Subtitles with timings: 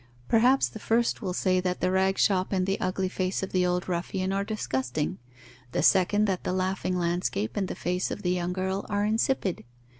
[0.27, 3.67] Perhaps the first will say that the rag shop and the ugly face of the
[3.67, 5.19] old ruffian are disgusting;
[5.73, 9.63] the second, that the laughing landscape and the face of the young girl are insipid.